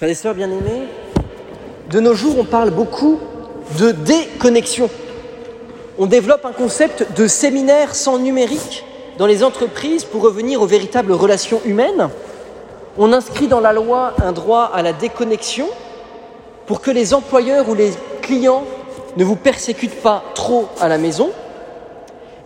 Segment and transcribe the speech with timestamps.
[0.00, 0.88] Frères et sœurs bien-aimés,
[1.90, 3.18] de nos jours, on parle beaucoup
[3.78, 4.88] de déconnexion.
[5.98, 8.86] On développe un concept de séminaire sans numérique
[9.18, 12.08] dans les entreprises pour revenir aux véritables relations humaines.
[12.96, 15.68] On inscrit dans la loi un droit à la déconnexion
[16.64, 17.90] pour que les employeurs ou les
[18.22, 18.64] clients
[19.18, 21.28] ne vous persécutent pas trop à la maison.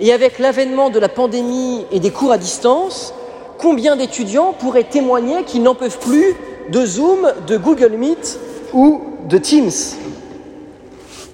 [0.00, 3.14] Et avec l'avènement de la pandémie et des cours à distance,
[3.59, 6.34] combien d'étudiants pourraient témoigner qu'ils n'en peuvent plus
[6.70, 8.39] de Zoom, de Google Meet
[8.72, 9.70] ou de Teams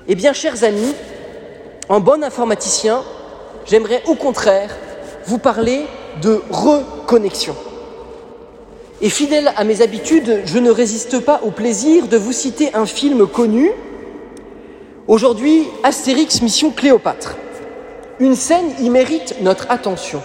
[0.09, 0.95] Eh bien, chers amis,
[1.88, 3.02] en bon informaticien,
[3.66, 4.77] j'aimerais au contraire
[5.27, 5.86] vous parler
[6.22, 7.55] de reconnexion.
[9.00, 12.84] Et fidèle à mes habitudes, je ne résiste pas au plaisir de vous citer un
[12.84, 13.70] film connu.
[15.08, 17.36] Aujourd'hui, Astérix Mission Cléopâtre.
[18.19, 20.20] Une scène y mérite notre attention.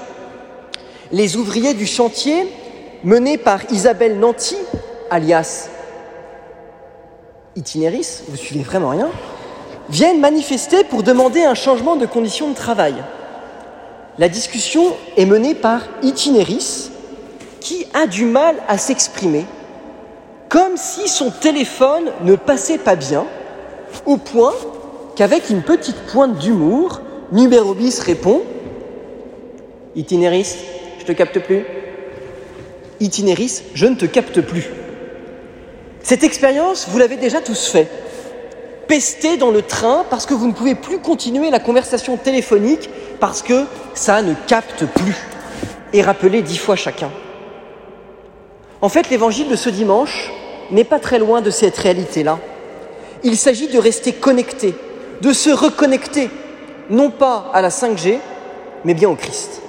[1.12, 2.48] Les ouvriers du chantier,
[3.06, 4.58] menés par Isabelle Nanty,
[5.10, 5.70] alias
[7.56, 9.10] Itinéris, vous suivez vraiment rien,
[9.90, 12.96] viennent manifester pour demander un changement de conditions de travail.
[14.18, 16.92] La discussion est menée par Itinéris,
[17.62, 19.46] qui a du mal à s'exprimer,
[20.50, 23.26] comme si son téléphone ne passait pas bien,
[24.06, 24.54] au point
[25.16, 28.42] qu'avec une petite pointe d'humour, numéro bis répond
[29.96, 30.58] Itinéris,
[31.00, 31.64] je te capte plus.
[33.00, 34.70] Itinéris, je ne te capte plus.
[36.06, 37.90] Cette expérience, vous l'avez déjà tous fait.
[38.88, 43.42] Pester dans le train parce que vous ne pouvez plus continuer la conversation téléphonique parce
[43.42, 43.64] que
[43.96, 45.16] ça ne capte plus.
[45.94, 47.10] Et rappeler dix fois chacun.
[48.84, 50.32] En fait, l'évangile de ce dimanche
[50.70, 52.38] n'est pas très loin de cette réalité-là.
[53.24, 54.76] Il s'agit de rester connecté,
[55.24, 56.30] de se reconnecter,
[56.92, 58.20] non pas à la 5G,
[58.84, 59.60] mais bien au Christ.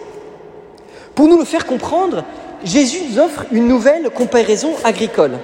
[1.15, 2.25] Pour nous le faire comprendre,
[2.63, 5.39] Jésus nous offre une nouvelle comparaison agricole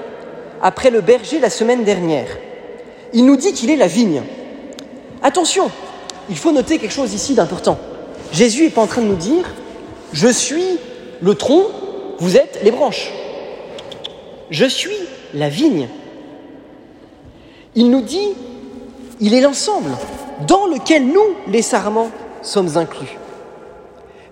[0.63, 2.29] après le berger la semaine dernière.
[3.13, 4.23] Il nous dit qu'il est la vigne.
[5.23, 5.71] Attention,
[6.31, 7.79] il faut noter quelque chose ici d'important.
[8.33, 9.53] Jésus n'est pas en train de nous dire
[10.13, 10.79] Je suis
[11.21, 11.65] le tronc,
[12.19, 13.11] vous êtes les branches.
[14.51, 14.97] Je suis
[15.35, 15.89] la vigne.
[17.75, 18.29] Il nous dit
[19.21, 19.91] Il est l'ensemble
[20.47, 23.19] dans lequel nous, les sarments, sommes inclus.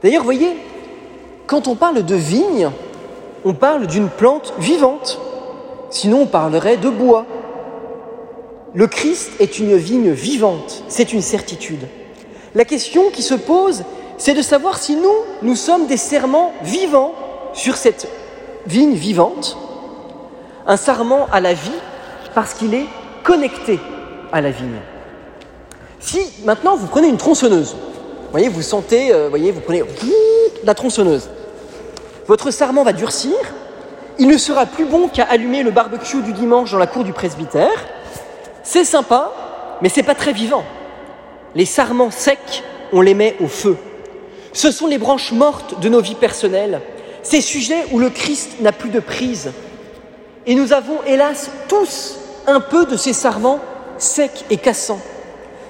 [0.03, 0.57] D'ailleurs, voyez,
[1.47, 2.71] quand on parle de vigne,
[3.45, 5.21] on parle d'une plante vivante.
[5.91, 7.27] Sinon, on parlerait de bois.
[8.75, 11.89] Le Christ est une vigne vivante, c'est une certitude.
[12.55, 13.83] La question qui se pose,
[14.17, 17.13] c'est de savoir si nous, nous sommes des serments vivants
[17.53, 18.07] sur cette
[18.67, 19.57] vigne vivante,
[20.67, 21.71] un sarment à la vie
[22.35, 22.87] parce qu'il est
[23.25, 23.81] connecté
[24.33, 24.81] à la vigne.
[25.99, 27.75] Si maintenant vous prenez une tronçonneuse,
[28.31, 29.83] voyez, vous sentez, euh, voyez, vous prenez
[30.63, 31.29] la tronçonneuse,
[32.29, 33.35] votre sarment va durcir,
[34.21, 37.15] il ne sera plus bon qu'à allumer le barbecue du dimanche dans la cour du
[37.15, 37.87] presbytère.
[38.63, 39.33] C'est sympa,
[39.81, 40.63] mais c'est pas très vivant.
[41.55, 43.79] Les sarments secs, on les met au feu.
[44.53, 46.83] Ce sont les branches mortes de nos vies personnelles,
[47.23, 49.53] ces sujets où le Christ n'a plus de prise.
[50.47, 53.61] Et nous avons, hélas, tous un peu de ces sarments
[53.97, 55.01] secs et cassants.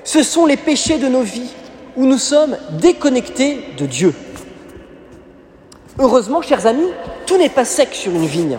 [0.03, 1.53] Ce sont les péchés de nos vies
[1.97, 4.13] où nous sommes déconnectés de Dieu.
[6.01, 6.91] Heureusement, chers amis,
[7.31, 8.59] tout n'est pas sec sur une vigne.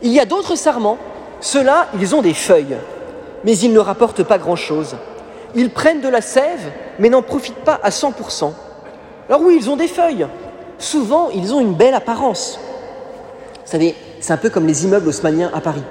[0.00, 0.96] Il y a d'autres sarments,
[1.42, 2.78] ceux-là, ils ont des feuilles,
[3.44, 4.96] mais ils ne rapportent pas grand-chose.
[5.54, 8.54] Ils prennent de la sève, mais n'en profitent pas à 100%.
[9.28, 10.26] Alors oui, ils ont des feuilles.
[10.78, 12.58] Souvent, ils ont une belle apparence.
[13.66, 15.84] Vous savez, c'est un peu comme les immeubles haussmanniens à Paris.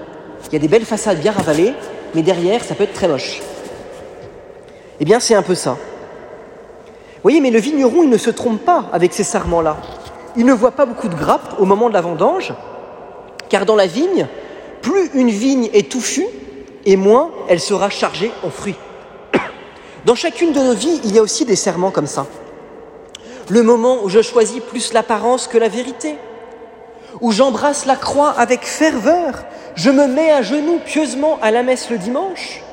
[0.48, 1.75] Il y a des belles façades bien ravalées,
[2.16, 3.40] mais derrière, ça peut être très moche.
[5.00, 5.74] Eh bien, c'est un peu ça.
[5.74, 9.78] Vous voyez, mais le vigneron, il ne se trompe pas avec ces sarments-là
[10.40, 12.54] il ne voit pas beaucoup de grappes au moment de la vendange,
[13.50, 14.26] car dans la vigne,
[14.82, 16.26] plus une vigne est touffue,
[16.86, 18.78] et moins elle sera chargée en fruits.
[20.06, 22.26] Dans chacune de nos vies, il y a aussi des serments comme ça.
[23.50, 26.16] Le moment où je choisis plus l'apparence que la vérité,
[27.20, 29.44] où j'embrasse la croix avec ferveur,
[29.76, 32.63] je me mets à genoux pieusement à la messe le dimanche,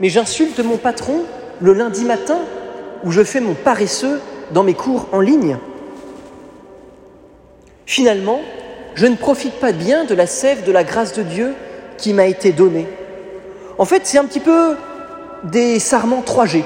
[0.00, 1.24] mais j'insulte mon patron
[1.60, 2.38] le lundi matin,
[3.04, 4.22] où je fais mon paresseux
[4.52, 5.58] dans mes cours en ligne.
[7.90, 8.40] Finalement,
[8.94, 11.54] je ne profite pas bien de la sève de la grâce de Dieu
[11.98, 12.86] qui m'a été donnée.
[13.78, 14.76] En fait, c'est un petit peu
[15.42, 16.62] des sarments 3G.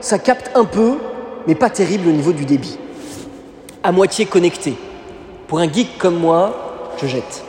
[0.00, 0.94] Ça capte un peu,
[1.46, 2.78] mais pas terrible au niveau du débit.
[3.82, 4.74] À moitié connecté.
[5.48, 7.44] Pour un geek comme moi, je jette.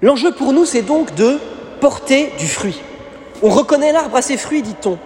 [0.00, 1.40] L'enjeu pour nous, c'est donc de
[1.80, 2.80] porter du fruit.
[3.42, 4.96] On reconnaît l'arbre à ses fruits, dit-on.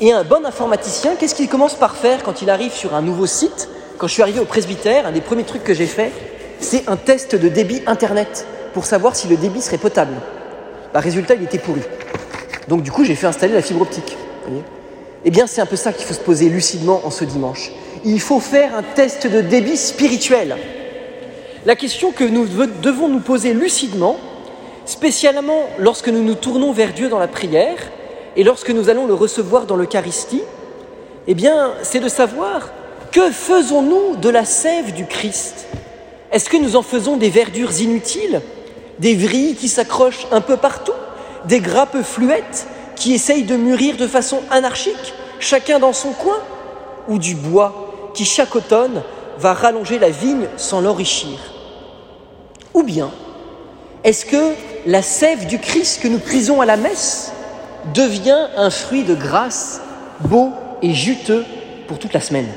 [0.00, 3.26] Et un bon informaticien, qu'est-ce qu'il commence par faire quand il arrive sur un nouveau
[3.26, 3.68] site
[4.02, 6.10] quand je suis arrivé au presbytère, un des premiers trucs que j'ai fait,
[6.58, 10.14] c'est un test de débit Internet pour savoir si le débit serait potable.
[10.92, 11.82] Bah, résultat, il était pourri.
[12.66, 14.16] Donc du coup, j'ai fait installer la fibre optique.
[15.24, 17.70] eh bien, c'est un peu ça qu'il faut se poser lucidement en ce dimanche.
[18.04, 20.56] Il faut faire un test de débit spirituel.
[21.64, 24.16] La question que nous devons nous poser lucidement,
[24.84, 27.78] spécialement lorsque nous nous tournons vers Dieu dans la prière
[28.34, 30.42] et lorsque nous allons le recevoir dans l'Eucharistie,
[31.28, 32.72] eh bien, c'est de savoir
[33.12, 35.66] que faisons-nous de la sève du Christ?
[36.32, 38.40] Est-ce que nous en faisons des verdures inutiles,
[38.98, 40.92] des vrilles qui s'accrochent un peu partout,
[41.44, 42.66] des grappes fluettes
[42.96, 46.38] qui essayent de mûrir de façon anarchique, chacun dans son coin,
[47.06, 49.02] ou du bois qui chaque automne
[49.38, 51.38] va rallonger la vigne sans l'enrichir?
[52.72, 53.10] Ou bien,
[54.04, 54.54] est-ce que
[54.86, 57.32] la sève du Christ que nous puisons à la messe
[57.92, 59.82] devient un fruit de grâce
[60.20, 60.50] beau
[60.80, 61.44] et juteux
[61.88, 62.48] pour toute la semaine?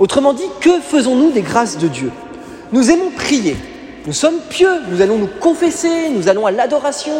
[0.00, 2.10] Autrement dit, que faisons-nous des grâces de Dieu?
[2.72, 3.54] Nous aimons prier,
[4.06, 7.12] nous sommes pieux, nous allons nous confesser, nous allons à l'adoration,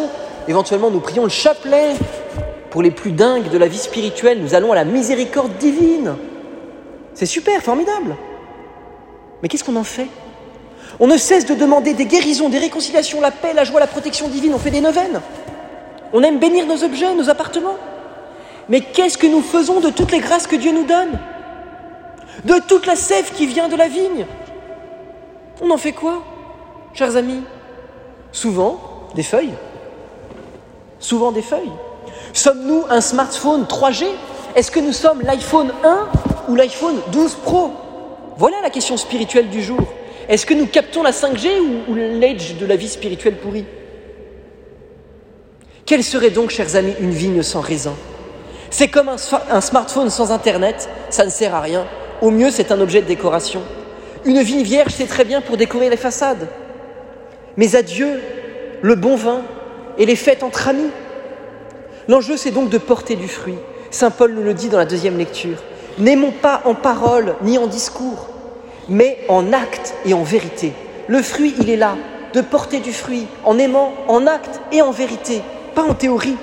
[0.47, 1.93] éventuellement nous prions le chapelet.
[2.71, 6.15] Pour les plus dingues de la vie spirituelle, nous allons à la miséricorde divine.
[7.13, 8.15] C'est super, formidable.
[9.43, 10.07] Mais qu'est-ce qu'on en fait?
[10.99, 14.27] On ne cesse de demander des guérisons, des réconciliations, la paix, la joie, la protection
[14.27, 14.53] divine.
[14.55, 15.21] On fait des neuvaines.
[16.13, 17.77] On aime bénir nos objets, nos appartements.
[18.69, 21.19] Mais qu'est-ce que nous faisons de toutes les grâces que Dieu nous donne?
[22.45, 24.25] De toute la sève qui vient de la vigne
[25.61, 26.23] On en fait quoi,
[26.93, 27.41] chers amis?
[28.31, 28.79] Souvent,
[29.15, 29.53] des feuilles.
[30.99, 31.71] Souvent des feuilles.
[32.33, 34.05] Sommes-nous un smartphone 3G
[34.55, 36.07] Est-ce que nous sommes l'iPhone 1
[36.47, 37.71] ou l'iPhone 12 Pro?
[38.37, 39.79] Voilà la question spirituelle du jour.
[40.29, 41.49] Est-ce que nous captons la 5G
[41.87, 43.65] ou, l'edge de la vie spirituelle pourrie?
[45.85, 47.95] Quelle serait donc, chers amis, une vigne sans raisin?
[48.69, 51.85] C'est comme un smartphone sans Internet, ça ne sert à rien.
[52.21, 53.61] Au mieux, c'est un objet de décoration.
[54.25, 56.47] Une vigne vierge, c'est très bien pour décorer les façades.
[57.57, 58.19] Mais adieu
[58.81, 59.41] le bon vin
[59.97, 60.91] et les fêtes entre amis.
[62.07, 63.57] L'enjeu, c'est donc de porter du fruit.
[63.89, 65.57] Saint Paul nous le dit dans la deuxième lecture.
[65.97, 68.29] N'aimons pas en parole ni en discours,
[68.87, 70.73] mais en acte et en vérité.
[71.07, 71.95] Le fruit, il est là,
[72.33, 75.41] de porter du fruit, en aimant, en acte et en vérité,
[75.75, 76.37] pas en théorie.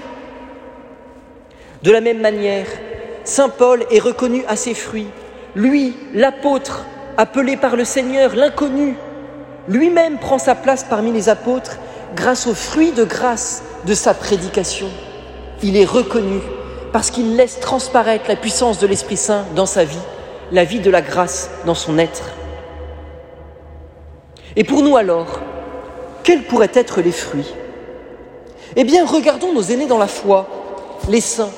[1.82, 2.66] De la même manière,
[3.24, 5.08] Saint Paul est reconnu à ses fruits.
[5.54, 6.84] Lui, l'apôtre,
[7.16, 8.96] appelé par le Seigneur, l'inconnu,
[9.68, 11.78] lui-même prend sa place parmi les apôtres
[12.14, 14.88] grâce aux fruits de grâce de sa prédication.
[15.62, 16.40] Il est reconnu
[16.92, 19.98] parce qu'il laisse transparaître la puissance de l'Esprit Saint dans sa vie,
[20.52, 22.30] la vie de la grâce dans son être.
[24.56, 25.40] Et pour nous alors,
[26.22, 27.54] quels pourraient être les fruits?
[28.76, 30.46] Eh bien, regardons nos aînés dans la foi,
[31.08, 31.50] les saints.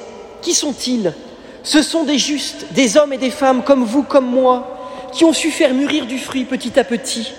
[0.42, 1.12] Qui sont-ils?
[1.62, 5.32] Ce sont des justes, des hommes et des femmes comme vous, comme moi, qui ont
[5.32, 7.32] su faire mûrir du fruit petit à petit.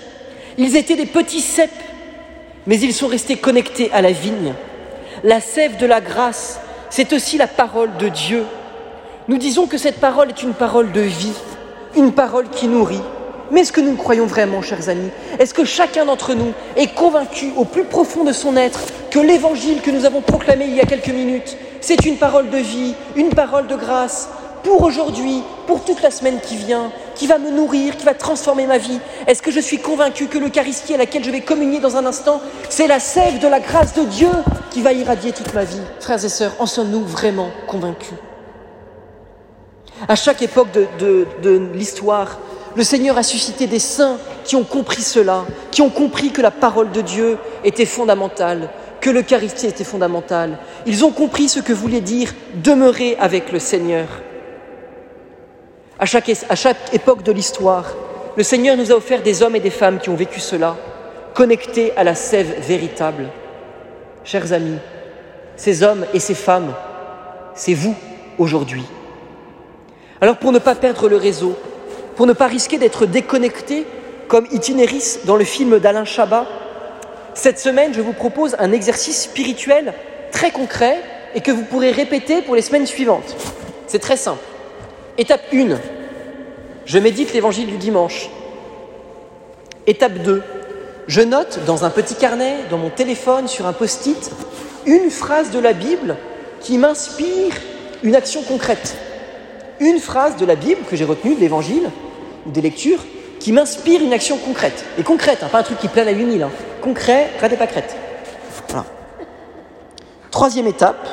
[0.58, 1.70] Ils étaient des petits cèpes,
[2.66, 4.54] mais ils sont restés connectés à la vigne.
[5.24, 6.60] La sève de la grâce
[6.92, 8.44] c'est aussi la parole de Dieu.
[9.26, 11.32] Nous disons que cette parole est une parole de vie,
[11.96, 13.00] une parole qui nourrit.
[13.50, 15.08] Mais est-ce que nous croyons vraiment, chers amis?
[15.38, 18.80] Est-ce que chacun d'entre nous est convaincu au plus profond de son être
[19.10, 22.56] que l'évangile que nous avons proclamé il y a quelques minutes, c'est une parole de
[22.56, 24.28] vie, une parole de grâce,
[24.62, 28.66] pour aujourd'hui, pour toute la semaine qui vient, qui va me nourrir, qui va transformer
[28.66, 29.00] ma vie.
[29.26, 32.40] Est-ce que je suis convaincu que l'Eucharistie à laquelle je vais communier dans un instant,
[32.70, 34.30] c'est la sève de la grâce de Dieu
[34.70, 35.80] qui va irradier toute ma vie?
[36.00, 38.16] Frères et sœurs, en sommes-nous vraiment convaincus?
[40.08, 42.38] À chaque époque de, de l'histoire,
[42.76, 46.50] le Seigneur a suscité des saints qui ont compris cela, qui ont compris que la
[46.50, 48.70] parole de Dieu était fondamentale,
[49.02, 50.58] que l'Eucharistie était fondamentale.
[50.86, 54.06] Ils ont compris ce que voulait dire demeurer avec le Seigneur.
[55.98, 56.30] À chaque,
[56.92, 57.94] époque de l'histoire,
[58.36, 60.76] le Seigneur nous a offert des hommes et des femmes qui ont vécu cela,
[61.34, 63.28] connectés à la sève véritable.
[64.24, 64.78] Chers amis,
[65.56, 66.72] ces hommes et ces femmes,
[67.54, 67.96] c'est vous
[68.38, 68.84] aujourd'hui.
[70.20, 71.56] Alors pour ne pas perdre le réseau,
[72.14, 73.84] pour ne pas risquer d'être déconnecté
[74.28, 76.46] comme Itinéris dans le film d'Alain Chabat,
[77.34, 79.94] cette semaine je vous propose un exercice spirituel
[80.30, 81.00] très concret
[81.34, 83.36] et que vous pourrez répéter pour les semaines suivantes.
[83.86, 84.42] C'est très simple.
[85.18, 85.78] Étape 1,
[86.84, 88.30] je médite l'évangile du dimanche.
[89.86, 90.42] Étape 2,
[91.06, 94.30] je note dans un petit carnet, dans mon téléphone, sur un post-it,
[94.86, 96.16] une phrase de la Bible
[96.60, 97.52] qui m'inspire
[98.02, 98.96] une action concrète.
[99.80, 101.90] Une phrase de la Bible que j'ai retenue, de l'évangile
[102.46, 103.04] ou des lectures,
[103.40, 104.84] qui m'inspire une action concrète.
[104.98, 106.42] Et concrète, hein, pas un truc qui plane à 8000.
[106.42, 106.50] Hein.
[106.82, 107.96] Concret, crête et pas crête.
[110.30, 111.06] Troisième étape,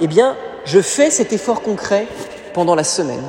[0.00, 2.06] eh bien, je fais cet effort concret
[2.52, 3.22] pendant la semaine.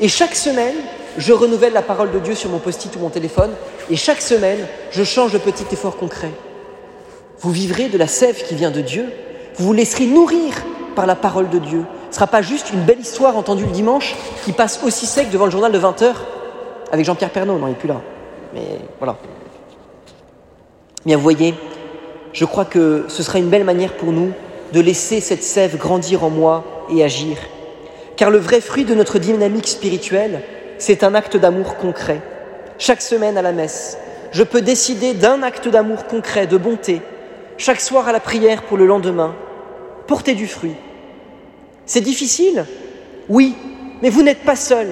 [0.00, 0.74] Et chaque semaine,
[1.18, 3.52] je renouvelle la parole de Dieu sur mon post-it ou mon téléphone
[3.90, 4.58] Et chaque semaine,
[4.90, 6.30] je change de petit effort concret.
[7.38, 9.06] Vous vivrez de la sève qui vient de Dieu.
[9.56, 10.52] Vous vous laisserez nourrir
[10.94, 11.84] par la parole de Dieu.
[12.04, 15.30] Ce ne sera pas juste une belle histoire entendue le dimanche qui passe aussi sec
[15.30, 16.12] devant le journal de 20h
[16.92, 17.58] avec Jean-Pierre Pernaud.
[17.58, 18.00] Non, il n'est plus là.
[18.52, 19.16] Mais voilà.
[21.06, 21.54] Bien, vous voyez,
[22.34, 24.32] je crois que ce sera une belle manière pour nous
[24.74, 27.38] de laisser cette sève grandir en moi et agir.
[28.16, 30.42] Car le vrai fruit de notre dynamique spirituelle,
[30.76, 32.20] c'est un acte d'amour concret.
[32.78, 33.96] Chaque semaine à la messe,
[34.32, 37.00] je peux décider d'un acte d'amour concret, de bonté,
[37.56, 39.34] chaque soir à la prière pour le lendemain,
[40.06, 40.76] porter du fruit.
[41.86, 42.66] C'est difficile?
[43.30, 43.54] Oui,
[44.02, 44.88] mais vous n'êtes pas seul.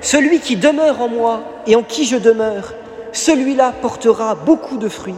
[0.00, 2.74] Celui qui demeure en moi et en qui je demeure,
[3.12, 5.14] celui-là portera beaucoup de fruits.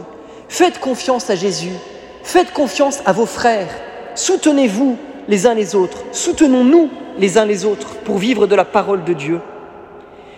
[0.49, 1.71] Faites confiance à Jésus,
[2.23, 3.69] faites confiance à vos frères,
[4.15, 6.89] soutenez-vous les uns les autres, soutenons-nous
[7.19, 9.39] les uns les autres pour vivre de la parole de Dieu.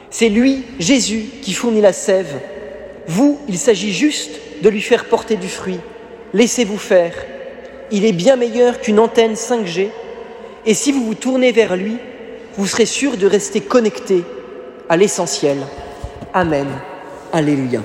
[0.10, 2.42] C'est lui, Jésus, qui fournit la sève.
[3.08, 5.80] Vous, il s'agit juste de lui faire porter du fruit.
[6.34, 7.14] Laissez-vous faire.
[7.92, 9.88] Il est bien meilleur qu'une antenne 5G.
[10.66, 11.98] Et si vous vous tournez vers lui,
[12.58, 14.24] vous serez sûr de rester connecté
[14.90, 15.58] à l'essentiel.
[16.34, 16.68] Amen.
[17.32, 17.82] Alléluia.